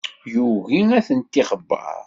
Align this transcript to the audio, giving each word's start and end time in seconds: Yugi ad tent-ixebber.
Yugi 0.33 0.81
ad 0.97 1.03
tent-ixebber. 1.07 1.97